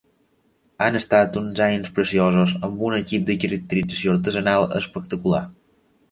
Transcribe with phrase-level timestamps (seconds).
[0.83, 5.43] Han estat uns anys preciosos amb un equip de caracterització artesanal espectacular.